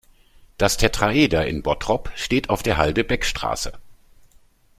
[0.57, 3.73] Das Tetraeder in Bottrop steht auf der Halde Beckstraße.